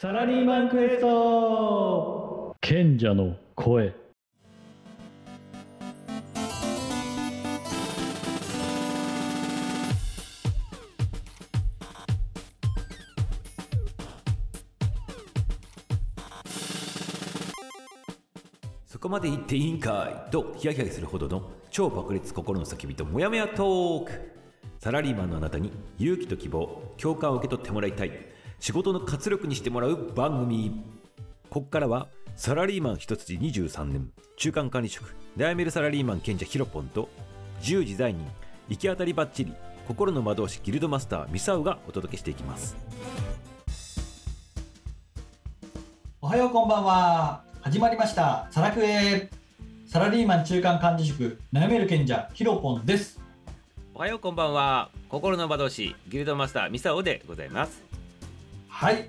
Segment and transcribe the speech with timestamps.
[0.00, 2.54] サラリーマンクエスト。
[2.60, 3.92] 賢者の声。
[18.86, 20.30] そこまで言っていいんかい？
[20.30, 24.12] とヒヤヒヤするほどの超爆裂心の叫びとモヤモヤトーク。
[24.78, 28.12] サラリーマンのあなたに勇気と希望共感を受け取ってもらいたい
[28.60, 30.82] 仕事の活力にしてもらう番組。
[31.48, 34.10] ここからはサラリーマン一筋23年。
[34.36, 35.14] 中間管理職。
[35.36, 37.08] 悩めるサラリーマン賢者ヒロポンと
[37.60, 38.26] 自由自在人
[38.68, 39.54] 行き当たりばっちり
[39.86, 42.76] 心の魔導士ギルドマスターミサウがお届けしていきます。
[46.20, 47.42] おはようこんばんは。
[47.60, 48.48] 始まりました。
[48.50, 49.30] サラクエ。
[49.86, 53.20] サラリーマン中間管理職悩める賢者ヒロポンです。
[53.94, 54.90] おはようこんばんは。
[55.08, 57.87] 心の魔導士ギルドマスターミサオでございます
[58.80, 59.08] はい、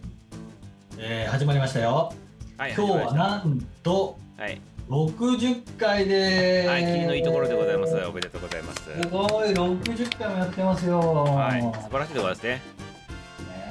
[0.98, 2.12] えー、始まりましたよ、
[2.58, 7.95] はい今日はなんとはい、60回ではい、霧のいいところでございます。
[7.98, 8.81] おめでとうございます。
[8.81, 11.00] すごい60回もやってますよ。
[11.00, 12.78] はい、素晴らしいところですね。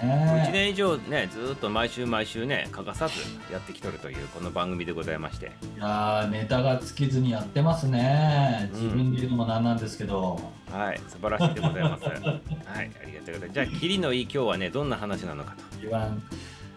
[0.01, 3.15] 1ね年以上ね、ずーっと毎週毎週ね、欠かさず
[3.53, 5.47] やってきとるというこの番組でございまして。
[5.47, 10.41] いやーネタが尽きずにやってますねうん自分で言うのもなんなんですけど、
[10.71, 12.05] はい、素晴らしいでございます。
[12.07, 13.53] はい、ありがとうございます。
[13.53, 15.63] じゃあ、キリのいい今日はね、どんな話なのかと。
[15.81, 16.23] 言わん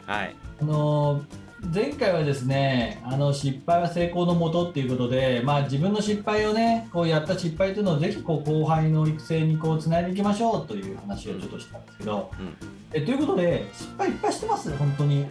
[0.07, 12.55] はい、あのー前回はですねあの失敗は成功のもとっていうことで、まあ、自分の失敗をねこうやった失敗というのをぜひこう後輩の育成にこうつないでいきましょうという話をちょっとしたんですけど、うん、
[12.93, 15.27] えということで失敗いっぱいしてます本当に。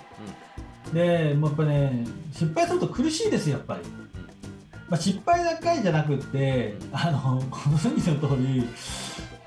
[0.95, 3.81] でもうやっぱね失敗すると苦しいですやっぱり。
[4.89, 8.69] まあ、失敗ばっかりじゃなくってあのご存知の通り、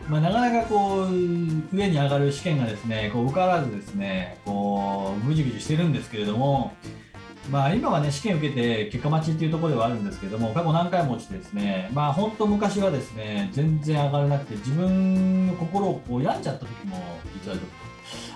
[0.08, 1.10] まあ、なかなかこう
[1.76, 6.74] 上に上がる試験がですねこう受からずですねこうぐじぐじしてるんですけれども、
[7.52, 16.98] まあ、今はね試験受けて結果待ちっていうところではあるんですけども過去何回も落ちてですねまあ本当昔はですね全然上がらなくて自分の心をこう病んじゃった時も
[17.34, 17.66] 実はちょっ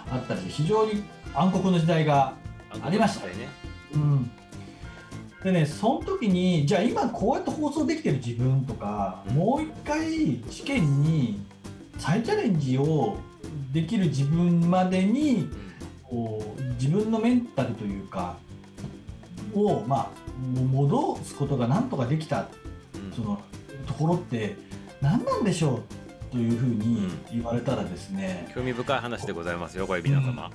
[0.09, 1.03] とあったし非常に
[1.34, 2.36] 暗黒の時代が
[2.81, 3.34] ありましたね。
[3.94, 4.31] うん、
[5.44, 11.42] でねその時にじゃあ今こうやって放送できてる自分とか、もう一回試験に
[11.98, 13.18] 再チャレンジを
[13.72, 15.50] できる自分までに
[16.09, 18.38] こう自分のメンタルというか
[19.53, 22.47] を、まあ、も戻すことがなんとかできた
[22.95, 23.12] うん。
[23.13, 23.40] その
[23.85, 24.56] ところって
[25.01, 25.81] 何なんでしょ
[26.29, 30.51] うというふうに言われたらですね、興味深い話でございますよ、これ皆様。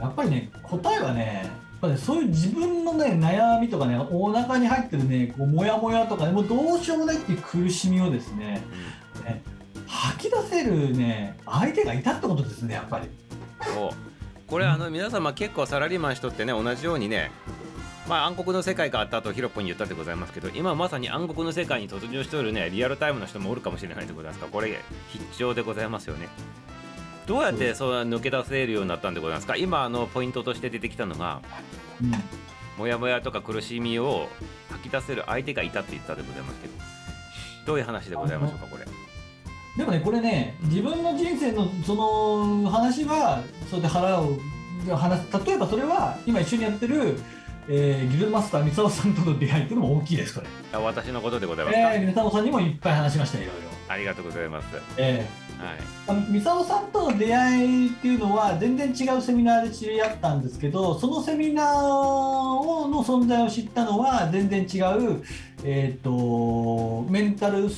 [0.00, 1.50] やっぱりね答えはねやっ
[1.80, 8.62] ぱりねそういう自分のね悩みとかねお腹に入ってるねこうモヤモヤとかねもうどうしようもないっていう苦しみをですね
[9.24, 9.42] ね
[9.86, 13.08] 吐き出せるね相手がいたってことですねやっぱり。
[13.74, 14.15] そう
[14.46, 17.30] これあの皆様結構サラリーマンしとってね同じようにね
[18.08, 24.46] まあ暗黒の世界があったとヒロポンに言ったでございますけど今まさに暗黒の世界に突入しておるねリアルタイムの人もおるかもしれないでございますか？
[24.46, 24.78] らこれ
[25.10, 26.28] 必聴でございますよね。
[27.26, 29.56] どうやってそう抜け出せるようになったんでございますか？
[29.56, 31.40] 今あのポイントとして出てきたのが
[32.00, 32.12] うん。
[32.78, 34.28] モヤモヤとか苦しみを
[34.70, 36.74] 吐き出せる相手がいたって言ったでございますけど
[37.66, 38.84] どういう話でございましょうかこれ？
[39.76, 44.38] でもねこれね自分の人生のその話はそうやって腹を
[44.96, 47.18] 話す例えばそれは今一緒にやってる、
[47.68, 50.46] えーギルドマスター三沢さんとの出会いっていうのも大きいですこれ。
[50.72, 53.65] あ私のことでございますか、えー、三沢さんにもいっぱい話しましたいろいろ。
[53.88, 54.66] ありがとうございます。
[54.96, 55.26] え
[55.58, 55.76] はい。
[55.78, 65.22] ーあ三沢さんとの出会いっていうのは全然違うセミナーで知り合ったんですけどそのセミナーをの存在を知ったのは全然違う、
[65.64, 67.68] えー、とメンタル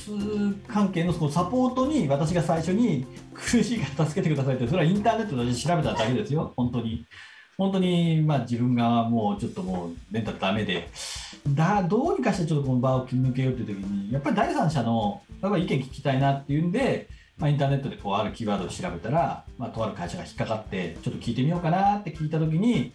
[0.67, 6.53] 関係のそのサポートに私が最初に苦しいから助けてくださいってそれはインターネットで調べただけですよ。
[6.55, 7.07] 本当に。
[7.57, 10.87] 本当に、まあ、自分がもうちょっともうメンタルダメで
[11.49, 22.93] だどうにかしてちょっとこの場を切り抜けようという時にやっぱり第三者のやっぱ意見聞きたいなっていうんで、まあ、インターネットでこうあるキーワードを調べたら、まあ、とある会社が引っかかってちょっと聞いてみようかなって聞いた時に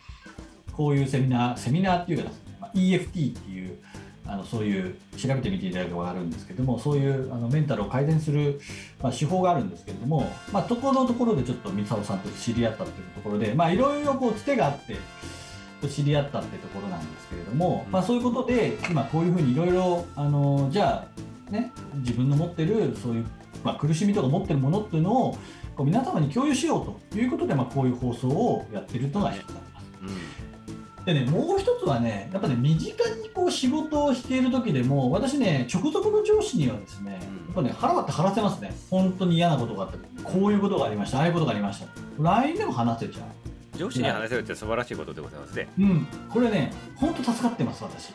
[0.73, 3.79] こういうセミナーセミナーっていうかですね、まあ、EFT っていう
[4.27, 8.61] あのそういう調べてみていただくと分かるんですけどもそういうあのメンタルを改善する、
[9.03, 14.97] まあ、手法があるんですけれども、まあ、ところのところでちょっと三沢さんと知り合ったっていうところでいろいろつてがあって
[15.89, 21.07] 知り合ったってところなんですけれども、うんまあ、そういうことで今こういうふうにいろいろあのじゃ
[21.49, 23.27] あね自分の持ってるそういう、
[23.63, 25.39] まあ、苦しみとか持ってるものっていうのを
[25.77, 29.87] こう皆様に共有しようということで、まあ、こういう放送をやってるというのが一つあります。
[30.03, 30.05] う
[30.41, 30.45] ん
[31.05, 38.75] でね、もう一つはね、やっぱね、身近にこう仕事をしている時でも、私ね、直属の上司にはですね、うんやっぱね、腹割って話せますね。
[38.91, 41.87] 本当に嫌なことがあった時こういうことがありました、ああいうことがありました。
[42.19, 43.44] LINE でも話せちゃう。
[43.77, 45.69] 上司に話せるって素晴らしいことでございますね。
[45.79, 48.15] うん、これね、本当助かってます、私。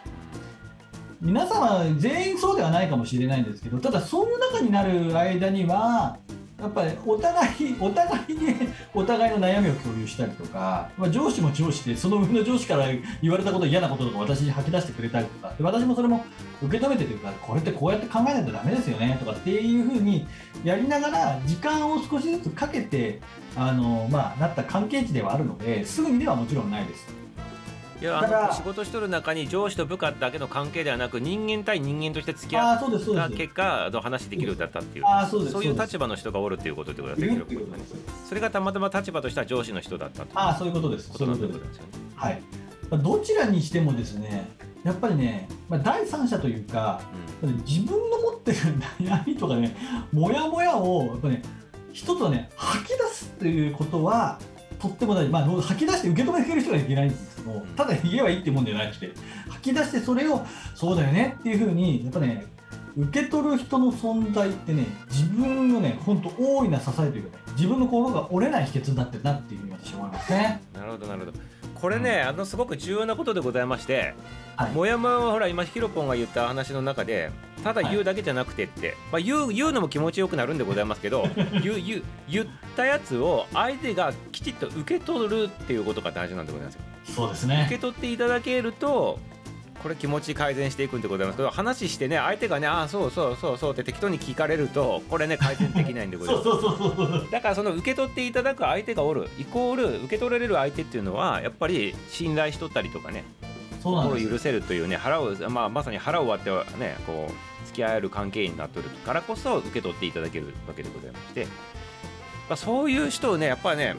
[1.21, 6.17] 皆様、全員そうではないかもしれないんですけど、ただ、そういう中になる間には、
[6.61, 8.55] やっぱりお互い、 お互いに、
[8.93, 12.87] お互いの悩みを共有したりとか、まあ、上司も上司で、その上の上司から
[13.21, 16.25] 言われたこと、嫌なこととか、私に吐き出してくれたりとか、で私もそれも
[16.61, 20.27] 受け止めてというか、これってこうやって考えないとダメですよねとかっていうふうに
[20.63, 23.19] やりながら、時間を少しずつかけて、
[23.55, 27.18] あのまあ、なった関係値ではあるので、すぐにではもちろんないです。
[28.01, 33.29] いやあの仕事しとる中に上司と部下だけの関係ではなく人間対人間として付き合った。
[33.29, 35.05] 結果あの話できるようになったっていう
[35.49, 38.27] そういう立場の人がおるっていうことってことです。
[38.29, 41.09] それがたまたま立場としては上司の人だったとああ、そういうことです。
[41.11, 41.51] ことなんです。
[41.51, 41.61] よね。
[42.15, 42.41] はい。
[42.89, 44.47] まあどちらにしてもですね、
[44.83, 47.01] やっぱりね、まあ、第三者というか、
[47.67, 48.57] 自分の持ってる
[48.99, 49.75] 悩みとかね、
[50.13, 51.41] もやもやを、やっぱね、
[51.91, 54.39] 一つはね、吐き出すということは、
[54.79, 59.11] とっても大事、まあ、吐き出して受け止めてくれる人がいけないんですけども、ただ言えばいいってもんじゃなくて、
[59.49, 60.45] 吐き出してそれを、
[60.75, 62.45] そうだよねっていうふうに、やっぱね、
[62.97, 70.61] 受け取る人の存在ってね、自分のね、本当大いな支えというかね、自分の心が折れない秘訣になってるなっていうふうに私は思いますね。
[70.73, 71.33] なるほどなるほど
[71.81, 74.13] これね、あのすごく重要なことでございまして、
[74.55, 77.31] はいもやもやはほら今ヒロポンが言った話の中で
[77.63, 81.29] ただ言うだけじゃなくてって、まあ、言う言うのも気持ちよくなるんでございますけど
[81.63, 86.81] 言う言う言ったやつを相手がきちっと受け取るっていうことが大事なんでございますよ。
[87.05, 87.77] そうです受けね。
[87.79, 89.17] 取っていただけると
[89.81, 91.37] これ気持ち改善していくんでございます。
[91.37, 96.43] けど話してね相手がねああそうそうそうそうって適当に聞かれるとこれね改善できないんでございます。
[96.49, 97.27] そうそうそうそう。
[97.31, 103.23] だからその受け取っていただく相手がおるイコール受け取られる相手っていうのはやっぱり信頼しとったりとかね
[103.83, 111.51] 心を許せるというね腹を、まあ、まさに腹を割ってねこう付き合える関係になっているからこそ受け取っていただけるわけでございまして、ま
[112.51, 113.95] あ、そういう人をねやっぱりね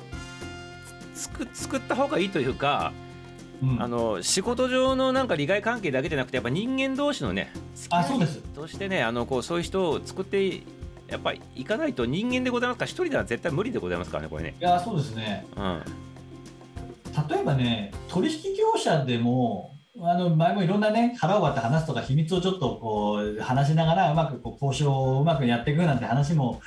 [1.14, 2.92] つく作った方がいいというか、
[3.62, 3.82] うん。
[3.82, 7.52] あの仕事上のなんか利害関係だけじゃなくてやっぱ人間同士のね
[7.90, 8.38] あそうです。
[8.54, 10.62] としてねあのこうそういう人を作って
[11.08, 14.54] やっぱりいかないと人間でございますから一人では絶対無理でございますからねこれね。
[14.60, 15.46] いやそうですね。
[15.56, 15.82] うん
[17.28, 26.62] 例えばね取引業者でもあの前もいろんなね腹を割って話すとか秘密をちょっとこう話しながらうまくこう交渉をうまくやっていくなんて話も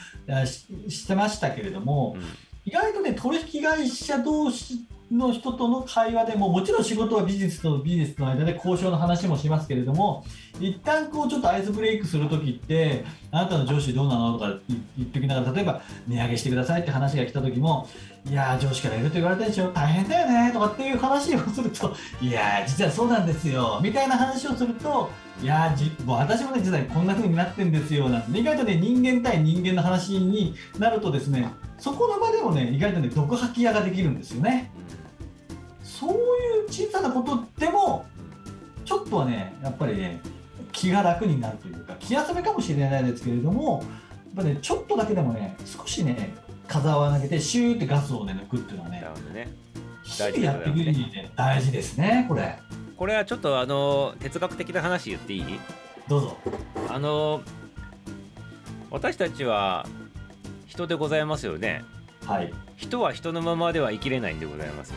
[0.89, 2.23] してましたけれども、うん。
[2.65, 10.25] 意外とね取引会社同士の人との会話でももちろん仕事はビジネスとビジネスの間で交渉の話もしますけれども
[10.59, 17.87] 一旦こうちょっとアイスブレイクするときってあなたの上司どうなのとか言っておきながら例えば値上げしてくださいって話が来た時も
[18.29, 25.09] いやー上司からやると言われたでしょ大変だよねとかっていう話をするといや実はそうなんですよみたいな話をすると
[25.41, 31.51] いやじもう私もね実はこんな風になってんですよなんて意外とね人間対人間の話になるとですね
[31.83, 34.71] そこの場でもね意外とね毒吐き屋ができるんですよね。
[35.83, 36.15] そうい
[36.65, 38.05] う小さなことでも
[38.85, 40.21] ちょっとはねやっぱりね
[40.71, 43.89] 気が楽になるというか気休めかもしれないですけれどもやっ
[44.37, 46.33] ぱねちょっとだけでもね少しね
[46.69, 49.51] 風を上げてシューってガスをね抜くっていうのはねね。
[50.03, 51.31] 日々やっていくにね。
[51.35, 52.59] 大事ですねこれ。
[52.95, 55.43] これはちょっとあの哲学的な話言っていい？
[56.07, 56.37] どうぞ。
[56.89, 57.41] あの
[58.89, 59.85] 私たちは
[60.73, 61.85] 人でございますよね。
[62.25, 62.51] はい。
[62.77, 64.91] 人は人のままでは生きれないんでございます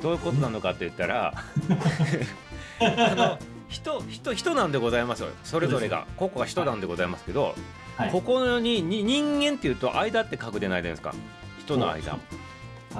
[0.00, 1.34] どういうことなのかと言ったら
[2.80, 5.30] あの人人人なんでございますよ。
[5.42, 6.06] それぞれが。
[6.16, 7.56] 個々が人なんでございますけど、
[7.96, 8.12] はい。
[8.12, 11.12] ここにに人間っていうと間って書くでないですか。
[11.58, 12.18] 人の間、は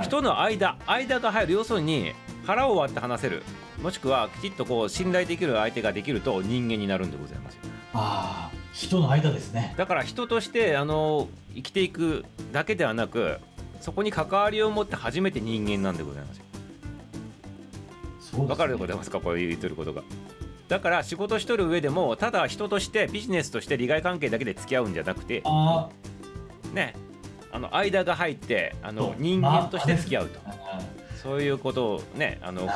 [0.00, 0.02] い。
[0.02, 1.52] 人の間間が入る。
[1.52, 2.12] 要するに
[2.44, 3.44] 腹を割って話せる。
[3.80, 7.58] もしくはきちっとこう信頼できる相手ができると人間になるんでございます
[7.94, 9.74] あ人の間ですね。
[9.76, 13.38] だから人としてあの生きていくだけではなく
[13.80, 16.44] そこに関わりを持って初めて人間なんでございますよ。
[16.52, 16.62] そう
[18.20, 18.46] ですね。
[18.46, 19.20] わかるでございますか？
[19.20, 20.02] こういう言ってることが。
[20.68, 25.88] だから仕事しとる上でもただ人としてビジネスとして利害関係だけで付き合うんじゃなくてあ
[26.74, 26.94] ね
[27.50, 30.40] あの間が入ってあの人間として付き合うと。
[30.44, 30.67] あ
[31.22, 32.68] そういうことをねあのこ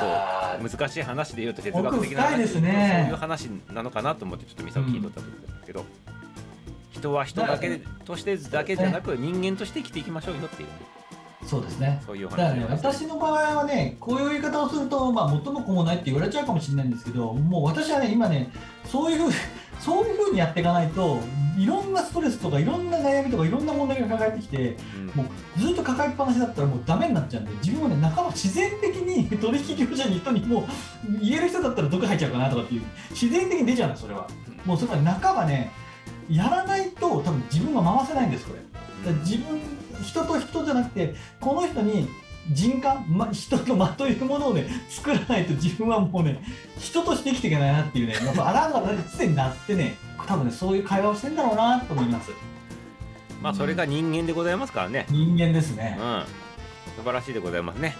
[0.61, 3.05] う難しい話で言うと哲学的な話奥深いですね。
[3.05, 5.85] そういう話なのかなと思ってちょっとミサを聞いとったんですけど、
[6.91, 10.69] 人は人だけとしてだけじゃなく人間として生きていきましょうよっていう。
[10.69, 10.93] ね
[11.45, 12.01] そうですね。
[12.05, 18.49] そういうおだからね、私の場合はね、こういう言い方をすると、まあ、元も子もないって言われちゃうかもしれないんですけど、もう私はね、今ね、
[18.85, 19.31] そういうふう
[19.79, 21.19] そういうふうにやっていかないと、
[22.23, 30.65] レスとか、いろんな悩みとか、いろんな問題が抱えてきて、うんもうずっと抱えっぱなしだったら、もうダメになっちゃうんで、自分はね、仲間、自然的に取引業者に人にもう、
[31.21, 34.27] 言える人だったら毒入っちゃうかなとかっていう、自然的に出ちゃうんです、それは。
[34.65, 35.71] もうそれは仲間ね、
[36.29, 38.61] やらないと、多分自分が回せないんです、これ。
[39.23, 39.59] 自分
[40.01, 42.07] 人と人じゃなくてこの人に
[42.53, 46.43] 人感、ま、人の間 というものをね作らないと自分はもうね
[46.77, 49.95] 人として生きていけないなっていうねやっぱアラームが常になってね
[50.27, 52.31] 多分ねそういう会話をしてんだろうなと思います。
[53.41, 55.05] まあそれが人間でございますからね。
[55.09, 55.97] 人間ですね。
[55.99, 56.23] うん。
[56.95, 57.95] 素晴らしいでございますね。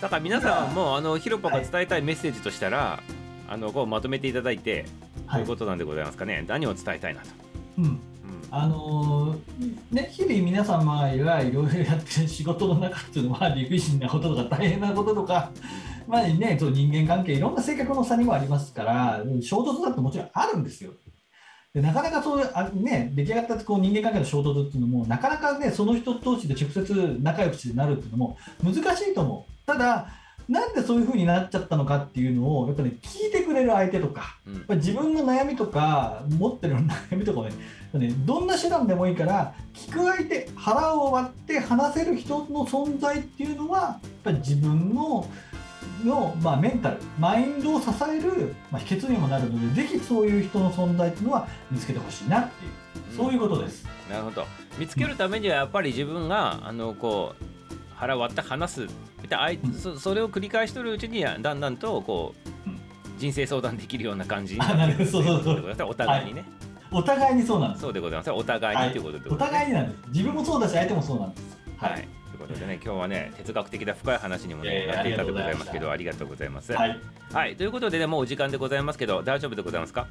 [0.00, 3.02] だから皆さんもあのヒロポが伝えたいメッセージとしたら、
[3.48, 4.86] あのこうまとめていただいて
[5.30, 7.28] こういうことなんでございますかね、何を伝えたいなと、
[7.78, 7.84] うん。
[7.84, 8.00] うん。
[8.50, 15.52] あのーね、日々皆様がいろいろやってる仕事の中っていうのは理不尽なこととか大変なこととか、
[16.08, 20.90] まあね、その人間関係いろんな性格の差にもありますから衝突だってもちろんあるんですよ。
[21.72, 29.66] でなかなかそういうあ、ね、出来上がったこう人間関係の衝突っていうのもなかなかねその人同士で直接仲良くしてなるっていうのも難しいと思う。
[29.66, 30.08] ただ
[30.48, 37.52] なんでそういう風になっちゃったのかっていうのをやっぱり、ね、聞いてくれる相手とかうんやっぱり自分の悩みとか持ってる悩みとかをね
[37.94, 45.24] ねどんな手段でもいいから聞く相手腹を割って話せる人の存在っていうのはやっぱり自分の
[46.04, 53.86] の、まあ、メンタルマインドを支える、まあ、秘訣にもなるのでぜひそういう人の存在っていうのは見つけてほしいなっていうそういうことです。
[54.10, 54.46] なるほど。
[54.78, 57.44] 見つけるためにはやっぱり自分があのこう
[57.94, 58.86] 腹割って話す
[59.22, 62.34] みたいなそそれを繰り返しとるうちにだんだんとこ
[62.66, 62.80] ううん。
[63.18, 65.76] 人生相談できるような感じにあなるそうそうそう。
[65.86, 66.44] お互いにね、
[66.90, 67.82] お互いにそうなんです。
[67.82, 68.30] そうでございます。
[68.30, 69.60] お互いにということでごおざいます。
[69.60, 70.08] 互いになんです。
[70.08, 71.58] 自分もそうだし相手もそうなんです。
[71.76, 72.08] はい、
[72.50, 76.72] ことでね今日はね哲学的な深い話にもね、なっていたでございますけどありがとうございます。
[76.72, 77.00] はい、
[77.32, 80.06] はい、ということでねもうお時間でございますけど大丈夫でございますか？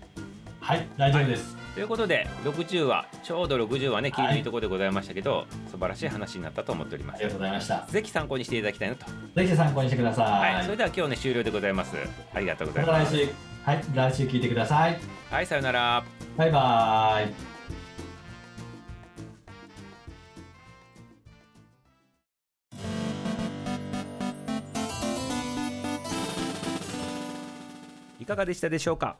[0.62, 1.58] はい、大丈夫です。
[1.74, 7.17] ということで60話ちょうど60話ね聞いていいところでございましたけど、素晴らしい話になったと思っております。
[7.17, 7.86] ありがとうございました。
[7.89, 9.05] ぜひ参考にしていただきたいなと、
[9.36, 10.55] ぜひ参考にしてください。
[10.55, 10.63] はい。
[10.63, 11.96] それでは今日ね終了でございます。
[12.34, 13.29] ありがとうございまたます来週、
[13.63, 15.00] はい、来週聞いてください。
[15.31, 16.03] はいさよなら。
[16.38, 17.49] バイバイ。
[28.20, 29.18] いかがでしたでしょうか？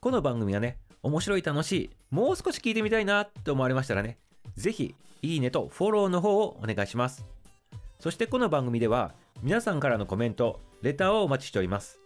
[0.00, 4.18] この番組はね面白い楽しいもう少し聞いてみたいなと思われましたらね
[4.56, 7.24] ぜひいいねとフォローの方をお願いします。
[8.00, 12.00] そしてこの番組では皆さんからのコメントレターをお待ちしております。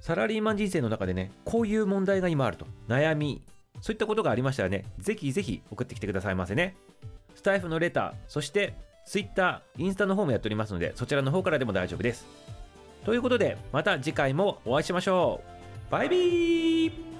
[0.00, 3.42] サラリーマン人生の中でねこういう問題が今あると悩み
[3.80, 6.76] そういったことがありましたらねぜひぜひ送ってきてくださいませね。
[7.34, 8.74] スタイフのレターそして
[9.06, 12.26] Twitter インスタの方もやっておりますのでそちらの方からでも大丈夫です。
[13.06, 15.53] ということでまた次回もお会いしましょう。
[15.94, 17.13] バイビー